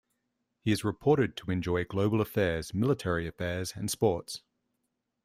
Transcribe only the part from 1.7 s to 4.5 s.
global Affairs, military affairs and sports.